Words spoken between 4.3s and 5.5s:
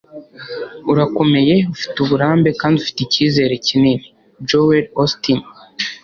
”-Joel Osteen